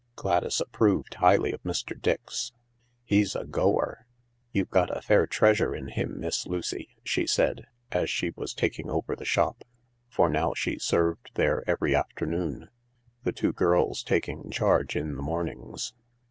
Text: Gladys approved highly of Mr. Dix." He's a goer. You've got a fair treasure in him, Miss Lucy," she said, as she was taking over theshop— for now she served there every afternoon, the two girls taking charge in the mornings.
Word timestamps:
Gladys 0.15 0.59
approved 0.59 1.13
highly 1.13 1.51
of 1.53 1.61
Mr. 1.61 1.95
Dix." 1.95 2.53
He's 3.05 3.35
a 3.35 3.45
goer. 3.45 4.07
You've 4.51 4.71
got 4.71 4.89
a 4.89 4.99
fair 4.99 5.27
treasure 5.27 5.75
in 5.75 5.89
him, 5.89 6.19
Miss 6.19 6.47
Lucy," 6.47 6.89
she 7.03 7.27
said, 7.27 7.67
as 7.91 8.09
she 8.09 8.31
was 8.35 8.55
taking 8.55 8.89
over 8.89 9.15
theshop— 9.15 9.61
for 10.09 10.27
now 10.27 10.53
she 10.55 10.79
served 10.79 11.29
there 11.35 11.63
every 11.69 11.93
afternoon, 11.93 12.69
the 13.25 13.31
two 13.31 13.53
girls 13.53 14.01
taking 14.01 14.49
charge 14.49 14.95
in 14.95 15.13
the 15.17 15.21
mornings. 15.21 15.93